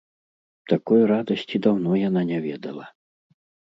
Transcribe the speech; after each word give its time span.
Такой 0.73 1.01
радасці 1.11 1.61
даўно 1.65 1.91
яна 2.07 2.21
не 2.33 2.39
ведала. 2.47 2.85